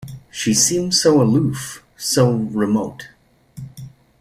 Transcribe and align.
She 0.31 0.55
seems 0.55 0.99
so 0.99 1.21
aloof, 1.21 1.83
so 1.95 2.31
remote. 2.31 3.09